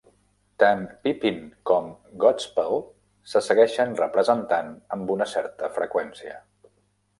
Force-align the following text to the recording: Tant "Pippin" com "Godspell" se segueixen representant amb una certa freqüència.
Tant 0.61 0.79
"Pippin" 1.07 1.35
com 1.71 1.91
"Godspell" 2.23 2.81
se 3.35 3.43
segueixen 3.49 3.95
representant 4.01 4.75
amb 4.99 5.15
una 5.19 5.31
certa 5.37 5.73
freqüència. 5.79 6.43